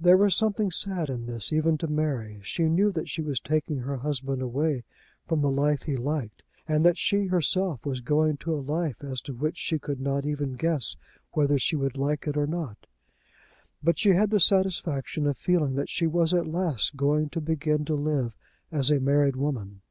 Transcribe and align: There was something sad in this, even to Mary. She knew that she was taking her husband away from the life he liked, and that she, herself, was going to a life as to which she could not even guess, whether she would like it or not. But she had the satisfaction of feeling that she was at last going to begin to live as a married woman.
There 0.00 0.16
was 0.16 0.34
something 0.34 0.70
sad 0.70 1.10
in 1.10 1.26
this, 1.26 1.52
even 1.52 1.76
to 1.76 1.86
Mary. 1.86 2.38
She 2.42 2.70
knew 2.70 2.90
that 2.92 3.10
she 3.10 3.20
was 3.20 3.38
taking 3.38 3.80
her 3.80 3.98
husband 3.98 4.40
away 4.40 4.84
from 5.26 5.42
the 5.42 5.50
life 5.50 5.82
he 5.82 5.94
liked, 5.94 6.42
and 6.66 6.86
that 6.86 6.96
she, 6.96 7.26
herself, 7.26 7.84
was 7.84 8.00
going 8.00 8.38
to 8.38 8.54
a 8.54 8.64
life 8.64 9.04
as 9.04 9.20
to 9.20 9.34
which 9.34 9.58
she 9.58 9.78
could 9.78 10.00
not 10.00 10.24
even 10.24 10.54
guess, 10.54 10.96
whether 11.32 11.58
she 11.58 11.76
would 11.76 11.98
like 11.98 12.26
it 12.26 12.38
or 12.38 12.46
not. 12.46 12.86
But 13.84 13.98
she 13.98 14.12
had 14.14 14.30
the 14.30 14.40
satisfaction 14.40 15.26
of 15.26 15.36
feeling 15.36 15.74
that 15.74 15.90
she 15.90 16.06
was 16.06 16.32
at 16.32 16.46
last 16.46 16.96
going 16.96 17.28
to 17.28 17.40
begin 17.42 17.84
to 17.84 17.94
live 17.94 18.34
as 18.70 18.90
a 18.90 19.00
married 19.00 19.36
woman. 19.36 19.82